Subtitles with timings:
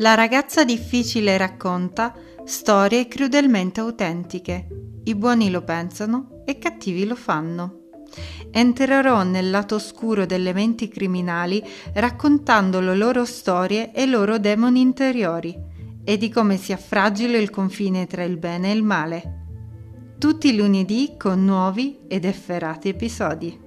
[0.00, 4.68] La ragazza difficile racconta storie crudelmente autentiche.
[5.02, 7.86] I buoni lo pensano e i cattivi lo fanno.
[8.52, 11.60] Entrerò nel lato oscuro delle menti criminali
[11.94, 15.58] raccontando le loro storie e i loro demoni interiori
[16.04, 19.46] e di come sia fragile il confine tra il bene e il male.
[20.16, 23.66] Tutti i lunedì con nuovi ed efferati episodi.